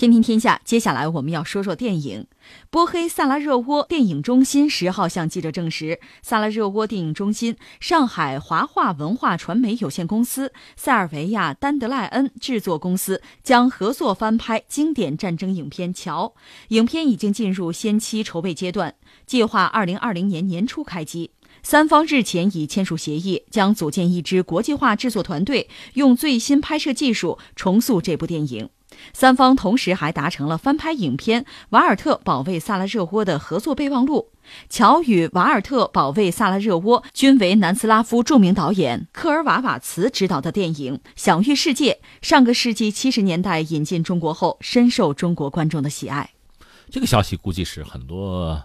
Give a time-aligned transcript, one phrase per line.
[0.00, 2.26] 天听天下，接下来我们要说说电影。
[2.70, 16.32] 波黑萨拉热窝电影中心十号向记者证实，萨拉热窝电影中心、上海华化文化传媒有限公司、塞尔维亚丹德赖恩制作公司将合作翻拍经典战争影片《桥》。
[16.68, 18.94] 影片已经进入先期筹备阶段，
[19.26, 21.32] 计划二零二零年年初开机。
[21.62, 28.70] 三方日前已签署协议，将组建一支国际化制作团队，用最新拍摄技术重塑这部电影。
[29.12, 34.30] 三方同时还达成了翻拍影片《瓦尔特保卫萨拉热窝》的合作备忘录。
[34.68, 42.00] 乔与瓦尔特保卫萨拉热窝均为南斯拉夫著名导演科尔瓦瓦茨执导的电影，享誉世界。
[42.20, 46.30] 上个世纪七十年代引进中国后，深受中国观众的喜爱。
[46.90, 48.64] 这个消息估计是很多，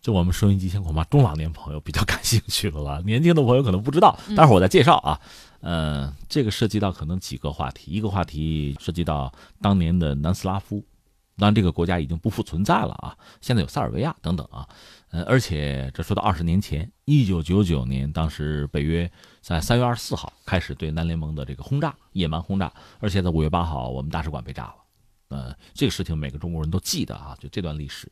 [0.00, 4.18] 就我们收音机前恐怕中老年朋友比较感兴趣的了， 年轻的朋友可能不知道。
[4.36, 5.20] 待会儿我再介绍啊。
[5.60, 10.84] 呃，这个涉及到可能几个话题，一个话题涉及到当年的南斯拉夫，
[11.36, 14.68] 当然这个国家已经不复存在了啊，现在有塞尔维亚等等啊，
[15.10, 24.74] 呃，而且这说到二十年前，一九九九年，当时北约在三月二十四号开始对南联盟的这个轰炸，野蛮轰炸，而且在五月八号，我们大使馆被炸了，
[25.30, 28.08] 呃，这个事情每个中国人都记得啊，就这段历史。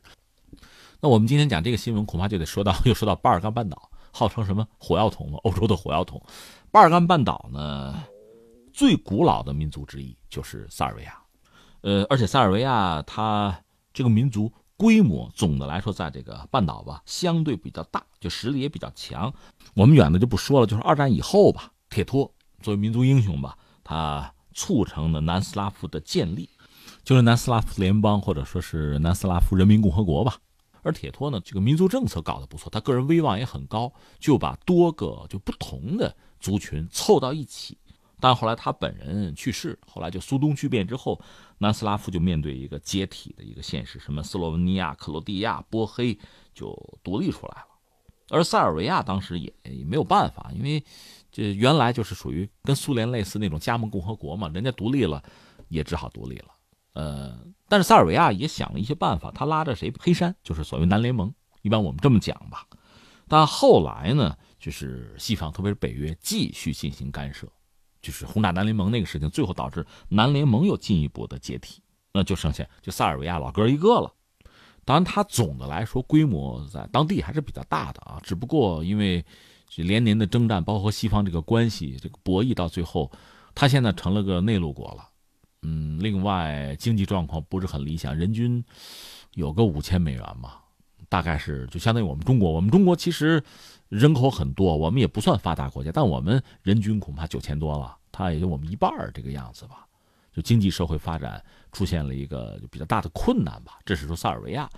[0.99, 6.21] 那我们今天讲这个新闻，恐怕就得说到 又说到巴尔干半岛，号称什么火药桶嘛，欧洲的火药桶。
[6.71, 8.03] 巴尔干半岛呢，
[8.73, 11.17] 最古老的民族之一就是塞尔维亚，
[11.81, 13.55] 呃，而且塞尔维亚它
[13.93, 19.31] 这个民族规模总的来说，在这个半岛吧，相对比较大，就实力也比较强。
[19.75, 26.49] 我们远的就不说了，就是二战以后吧，铁托作为民族英雄吧，他促成了南斯拉夫的建立，
[27.03, 30.37] 就是南斯拉夫联邦或者说是南斯拉夫人民共和国吧。
[30.87, 36.15] 而铁托呢，这个民族政策搞得不错，他个人威望也很高，就把多个就不同的。
[36.39, 37.75] 族群凑到一起，
[38.19, 41.19] 但后来他本人去世，后来就苏东剧变之后，
[41.57, 46.17] 南斯拉夫就面对一个解体的一个现实，什么斯洛文尼亚、克罗地亚、波黑
[46.53, 47.67] 就独立出来了，
[48.29, 50.81] 而塞尔维亚当时也也没有办法，因为
[51.31, 55.21] 这原来就是属于跟苏联类似那种加盟共和国嘛，人家独立了，
[55.69, 56.49] 也只好独立了。
[56.93, 57.35] 呃，
[57.69, 59.93] 但是塞尔维亚也想了一些办法，他拉着谁？
[59.99, 62.65] 黑山，就是所谓南联盟，一般我们这么讲吧。
[63.27, 64.35] 但后来呢？
[64.59, 67.47] 就是西方，特别是北约继续进行干涉，
[68.01, 71.79] 就是轰炸南联盟那个事情，最后导致南联盟又进一步的解体，
[72.11, 74.11] 那就剩下就塞尔维亚老哥一个了。
[74.83, 79.23] 当然，它总的来说规模在当地还是比较大的啊，只不过因为
[79.75, 83.11] 连年的征战，包括西方这个关系这个博弈，到最后，
[83.53, 85.07] 它现在成了个内陆国了。
[85.67, 88.63] 嗯，另外经济状况不是很理想，人均
[89.33, 90.63] 有个五千美元吧，
[91.09, 93.43] 大概是就相当于我们中国，我们中国其实。
[93.89, 99.87] 人口很多，我们也不算发达国家，但我们人均恐怕九千多了，它也就我们一半这个样子吧。
[100.35, 101.41] 就经济社会发展
[101.71, 103.79] 出现了一个比较大的困难吧。
[103.85, 104.69] 这是说塞尔维亚。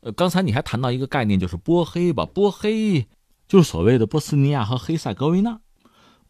[0.00, 2.24] 呃，刚才你还谈到一个概念，就是波黑吧？
[2.24, 3.06] 波黑
[3.46, 5.60] 就是所谓的波斯尼亚和黑塞哥维那。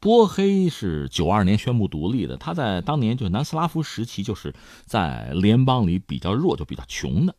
[0.04, 4.54] 波黑是九二年宣布独立的，他在当年就是南斯拉夫时期，就是
[4.84, 7.34] 在联邦里比较弱，就比较穷的。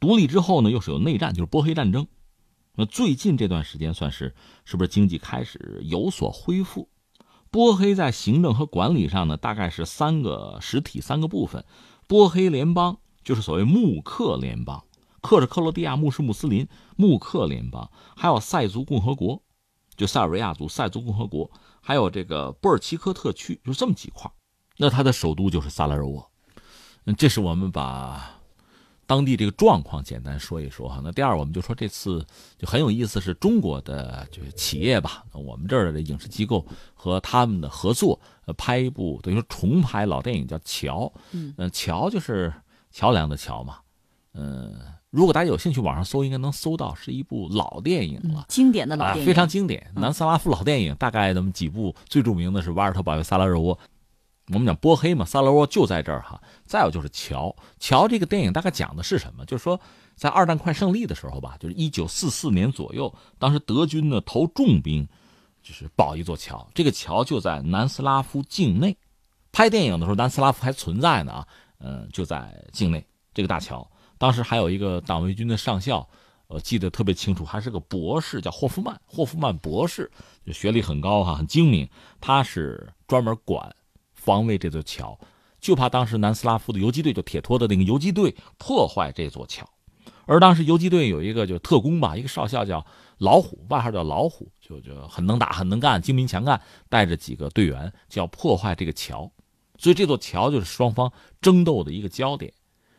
[0.00, 2.08] 独立之后呢，又是有内战，就是波黑战争。
[2.74, 4.34] 那最近这段时间算是
[4.64, 6.88] 是不是经济开始有所恢复？
[7.52, 11.64] 波黑在行政和管理上呢，大概是三个实体、三个部分。
[12.08, 14.82] 波黑联邦就是所谓穆克联邦，
[15.22, 17.88] 克是克罗地亚，穆是穆斯林，穆克联邦。
[18.16, 19.40] 还有塞族共和国，
[19.98, 21.50] 就塞尔维亚族塞族共和国，
[21.82, 24.30] 还有这个波尔奇科特区，就这么几块。
[24.78, 26.26] 那它的首都就是萨拉热窝。
[27.04, 28.34] 嗯，这是我们把。
[29.08, 32.22] 当地这个状况简单说一说哈，那第二我们就说这次
[32.58, 42.52] 就很有意思，是中国的就是企业吧，我们这儿的影视机构和他们的合作，呃，拍一部等于说重拍老电影叫《桥》，嗯，桥就是
[42.90, 43.78] 桥梁的桥嘛，
[44.34, 44.78] 嗯，
[45.10, 53.74] 如果大家有兴趣网上搜，应该能搜到，是一部老电影了，经典的老电影，非常经典，南斯拉夫老电影，大概那么几部，最著名的是《瓦尔特保卫萨拉热窝》。
[54.48, 56.40] 我们讲波黑嘛，萨拉热窝就在这儿哈。
[56.64, 59.44] 再有就是桥，桥这个电影大概讲的是什么？
[59.46, 59.80] 就是说，
[60.14, 65.08] 在二战快胜利的时候吧，就是一九四四年左右，当时德军呢投重兵，
[65.62, 66.68] 就是保一座桥。
[66.74, 68.94] 这个桥就在南斯拉夫境内。
[69.52, 73.02] 拍电影的时候，南斯拉夫还存在呢啊，嗯，就在境内
[73.32, 73.90] 这个大桥。
[74.18, 76.06] 当时还有一个党卫军的上校，
[76.48, 79.00] 我记得特别清楚，还是个博士，叫霍夫曼。
[79.06, 80.10] 霍夫曼博士
[80.44, 81.88] 就学历很高哈，很精明，
[82.20, 83.74] 他是专门管。
[84.14, 85.18] 防卫这座桥，
[85.60, 89.66] 就怕当时南斯拉夫的游击队，就铁托的那个游击队破坏这座桥。
[90.26, 92.84] 而当时游击队有一个就特工吧，一个少校叫
[93.16, 96.60] 老虎，外号叫老虎，就就很能打，很能干，精明强干，
[96.90, 99.30] 带着几个队员就要破坏这个桥。
[99.78, 101.10] 所以这座桥就是双方
[101.40, 102.52] 争斗的一个焦点。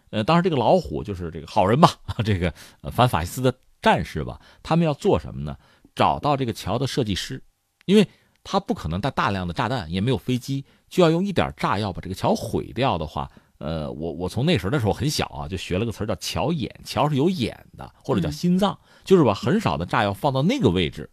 [0.10, 1.92] 呃，当时这个老虎就是这个好人吧，
[2.26, 2.54] 这个
[2.92, 5.58] 反法西斯的战士吧，他们要做什么呢？
[5.96, 7.44] 找到这个桥的设计师，
[7.86, 8.08] 因为
[8.44, 21.10] 他不可能带大量的炸弹，也没有飞机，就要用一点炸药把这个桥毁掉的话，呃，我我从那时候的时候很小啊，就学了个词叫桥眼，桥是有眼的，或者叫心脏，就是把很少的炸药放到那个位置，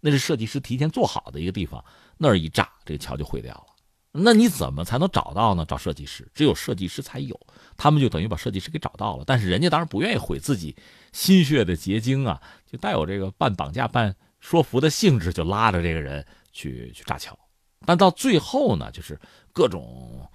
[0.00, 1.84] 那是设计师提前做好的一个地方，
[2.16, 3.66] 那儿一炸，这个桥就毁掉了。
[4.12, 5.64] 那你怎么才能找到呢？
[5.64, 7.38] 找设计师，只有设计师才有。
[7.76, 10.74] 他们就等于把设计师给找到了，但是人家当然不愿意毁自己
[11.12, 17.38] 心血的结晶啊，就带有这个半绑架半说服的性质，就拉着这个人去去炸桥。
[17.86, 19.18] 但到最后呢，就是
[19.52, 20.28] 各种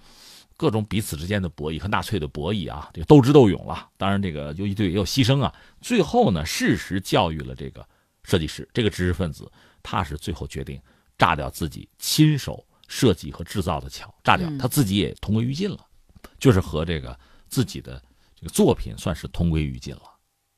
[0.56, 3.90] 各种彼此之间的博弈和纳粹的博弈啊，这个斗智斗勇了。
[3.98, 5.54] 当然，这个游击队也有牺牲啊。
[5.82, 7.86] 最后呢，事实教育了这个
[8.24, 9.52] 设计师，这个知识分子，
[9.82, 10.80] 他是最后决定
[11.18, 12.65] 炸掉自己亲手。
[12.88, 15.78] 设计和制造的桥炸掉，他自己也同归于尽了，
[16.38, 17.18] 就是和这个
[17.48, 18.02] 自己的
[18.34, 20.02] 这个作品算是同归于尽了。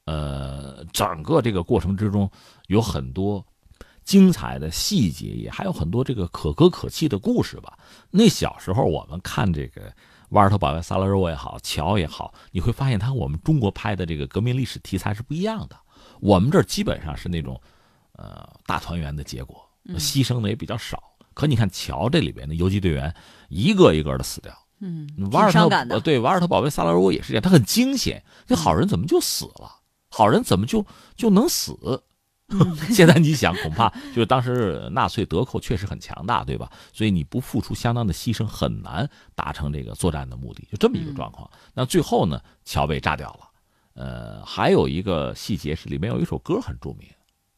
[0.04, 2.30] 呃，整个这个过程之中
[2.68, 3.44] 有很多
[4.04, 7.78] 精彩的细节，也还有很多这个可歌可泣的故事吧。
[8.10, 9.92] 那小时候我们看这个
[10.30, 15.78] 瓦尔特保卫萨拉热窝也好，桥也好，你会发现它和我们中国拍的这个革命历史题材是不一样的。
[16.20, 17.60] 我们这儿基本上是那种
[18.12, 19.62] 呃大团圆的结果，
[19.96, 21.02] 牺牲的也比较少。
[21.38, 23.14] 可你看，桥这里边的游击队员
[23.48, 29.70] 一个一个的死掉，嗯，瓦尔特对瓦尔特保卫萨拉热窝也是这样，他很惊险，这好人怎么就死了？
[30.10, 32.02] 好人怎么就就能死？
[32.90, 36.68] 现在你想，恐怕就是当时纳粹德寇确实很强大，对吧？
[36.92, 41.48] 所以你不付出相当的牺牲，很难达成这个作战的目的，就这么一个状况。
[41.72, 43.48] 那最后呢，桥被炸掉了。
[43.94, 47.08] 呃，还有一个细节是里面有一首歌很著名，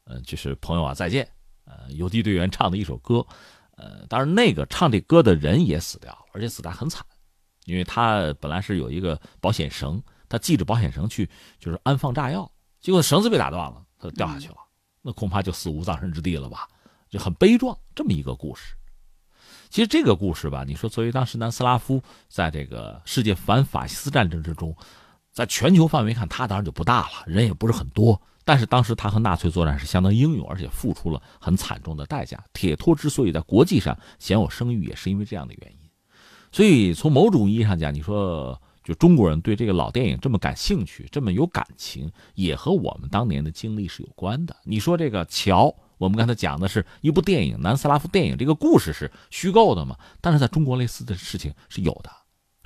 [0.05, 1.27] 呃，就是朋友啊再见，
[1.65, 3.25] 呃，游击队员唱的一首歌。
[3.81, 7.03] 呃，当然，那个唱这歌的人也死掉了，而且死得很惨，
[7.65, 11.27] 因为他本来是有一个保险绳，他系着保险绳去
[11.59, 14.57] 就是安放炸药，结果绳子被打断了，他就掉下去了，
[15.01, 16.69] 那恐怕就死无葬身之地了吧，
[17.09, 18.75] 就很悲壮这么一个故事。
[19.71, 24.77] 其实这个故事吧，你说作为当时南斯拉夫在这个世界反法西斯战争之中，
[25.33, 28.21] 在全球范围看，他当然就不大了，人也不是很多。
[28.51, 32.45] 但是当时他和纳粹作战是相当英勇，而且付出了很惨重的代价。
[32.53, 35.79] 铁托之所以在国际上享有声誉，也是因为这样的原因。
[36.51, 44.57] 所以从某种意义上讲，你说就中国人对这个老电影这么感兴趣，这么有感情，也和我们当年的经历是有关的。
[44.65, 49.97] 你说这个桥，我们刚才讲的是一部电影，南斯拉夫电影，这个故事是虚构的嘛？
[50.21, 52.11] 但是在中国类似的事情是有的。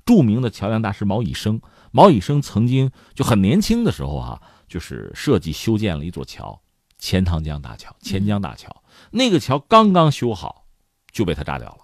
[0.06, 1.60] 著名的桥梁大师毛以生，
[1.94, 4.42] 毛以生曾经就很年轻的时候啊。
[4.66, 6.60] 就是设计修建了一座桥，
[6.98, 7.94] 钱塘江大桥。
[8.00, 8.82] 钱江大桥
[9.12, 10.64] 那个桥刚刚修好，
[11.12, 11.78] 就被他炸掉了。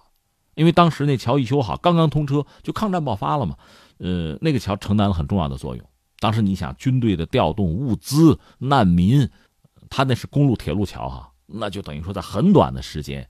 [0.55, 3.55] 因为当时那桥一修好，刚刚通车，就抗战爆发了嘛。
[3.99, 5.85] 呃，那个桥承担了很重要的作用。
[6.19, 9.29] 当时你想，军队的调动、物资、难民，
[9.89, 13.29] 他那是公路铁路桥哈，那就等于说在很短的时间，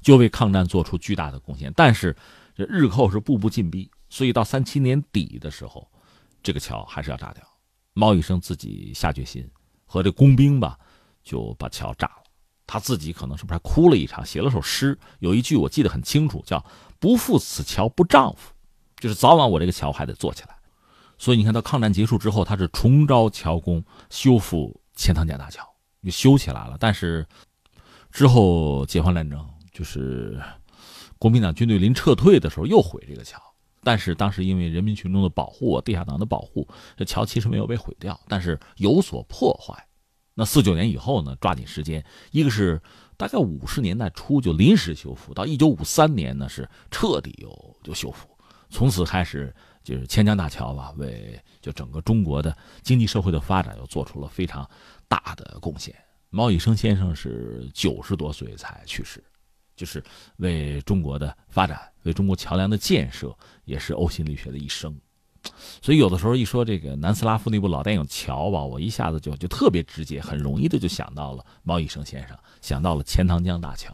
[0.00, 1.70] 就为抗战做出巨大的贡献。
[1.76, 2.16] 但是
[2.54, 5.86] 这日寇是步步进逼，所以到三七年底的时候，
[6.42, 7.42] 这个桥还是要炸掉。
[7.94, 9.48] 毛以生自己下决心，
[9.84, 10.78] 和这工兵吧，
[11.22, 12.22] 就把桥炸了。
[12.66, 16.64] 他自己可能是不是还哭了一场，写了首诗，有一句我记得很清楚，叫
[16.98, 18.52] “不负此桥不丈夫”，
[18.96, 20.56] 就是早晚我这个桥还得做起来。
[21.18, 25.62] 所以你看到抗战结束之后，他是重招桥工，修复钱塘江大桥，
[26.02, 26.78] 就修起来了。
[26.80, 27.26] 但是
[28.10, 30.42] 之后解放战争，就是
[31.18, 33.38] 国民党军队临撤退的时候，又毁这个桥。
[33.82, 39.86] 但是当时因为人民群众的保护，地下党的保护，这桥其实没有被毁掉，但是有所破坏。
[40.34, 42.80] 那四九年以后呢，抓紧时间，一个是
[43.16, 48.28] 大概五十年代初就临时修复，到一九五三年呢是彻底又就修复，
[48.70, 54.68] 从此开始就是钱江大桥吧，为就整个中国的经济社会的发展又做出了非常
[55.06, 55.94] 大的贡献。
[56.30, 59.22] 毛以生先生是九十多岁才去世。
[59.82, 60.00] 就是
[60.36, 64.96] 为中国的发展，为中国桥梁的建设，也是呕心沥血的一生。
[65.82, 73.92] 所以有的时候一说这个南斯拉夫那部老电影《桥》吧，我一下子就就特别直接，很容易的就想到了毛以生先生，想到了钱塘江大桥。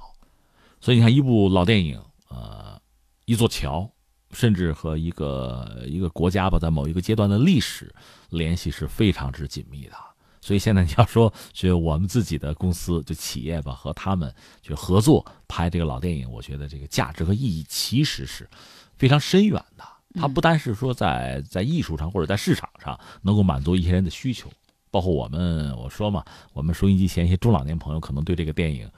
[0.79, 2.79] 所以你看，一部老电影，呃，
[3.25, 3.91] 一座桥，
[4.33, 7.91] 甚至和一个一个国家吧，在某一个阶段的历史
[8.29, 9.97] 联系是非常之紧密的。
[10.41, 18.49] 所以现在你要说，就我们自己的公司就企业吧，和他们就合作拍这个老电影，我觉得这个价值和意义其实是
[18.97, 19.85] 非常深远的。
[20.15, 24.51] 它不单是说在在艺术上或者在市场上能够满足一些人的需求，
[24.91, 28.91] 包括我们我说嘛，我们收音机前一些中老年朋友可能对这个电影，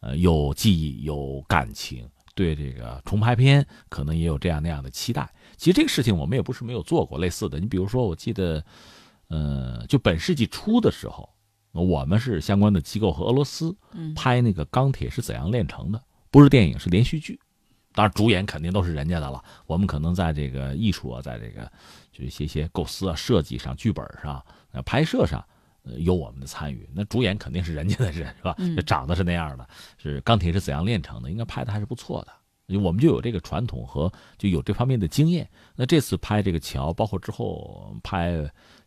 [0.00, 5.32] 呃有记忆有感情，对这个重拍片可能也有这样那样的期待。
[5.56, 7.60] 其实这个事情我们也不是没有做过类似的。
[7.60, 8.62] 你比如说，我记得，
[9.28, 11.28] 呃，就本世纪初的时候，
[11.72, 13.76] 我们是相关的机构和俄罗斯
[14.14, 15.98] 拍那个《钢铁是怎样炼成的》，
[16.30, 17.38] 不是电影，是连续剧。
[17.92, 19.42] 当然，主演肯定都是人家的了。
[19.66, 21.70] 我们可能在这个艺术啊，在这个
[22.12, 24.44] 就一些些构思啊、设计上、剧本上、
[24.84, 25.42] 拍摄上，
[25.96, 26.86] 有我们的参与。
[26.94, 28.54] 那主演肯定是人家的人，是吧？
[28.84, 29.66] 长得是那样的，
[29.96, 31.30] 是钢铁是怎样炼成的？
[31.30, 32.78] 应该拍的还是不错的。
[32.78, 35.48] 我们就有这个传统和就有这方面的经验。
[35.74, 38.44] 那这次拍这个桥，包括之后拍，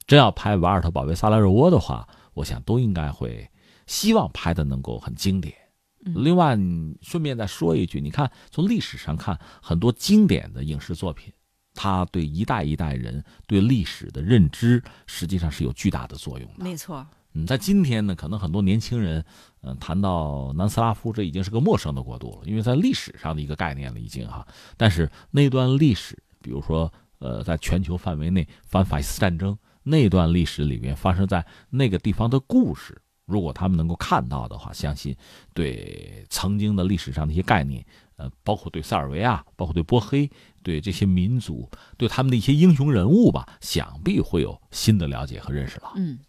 [0.09, 3.47] 真要拍瓦尔特保卫萨拉热窝的话，我想都应该会
[3.85, 5.53] 希望拍的能够很经典。
[5.99, 6.57] 另外，
[7.03, 11.31] 顺便再说一句，你看从历史上看，很多经典的影视作品，
[11.75, 16.63] 它对一代一代人对历史的认知，实际上是有巨大的作用的。
[16.63, 17.05] 没错。
[17.33, 19.23] 嗯，在今天呢，可能很多年轻人，
[19.61, 24.47] 嗯，谈到南斯拉夫，这已经是个陌生的国度了，因为在历史上的一个概念了，已经哈。
[24.75, 35.15] 但是那段历史，比如说，呃，在全球范围内反法西斯战争那段历史里面发生在那个地方的故事，如果他们能够看到的话，相信
[35.53, 37.85] 对曾经的历史上的一些概念，
[38.17, 40.29] 呃，包括对塞尔维亚，包括对波黑，
[40.61, 45.93] 对这些民族，对他们的一些英雄人物吧，想必会有新的了解和认识了。
[45.95, 46.19] 嗯。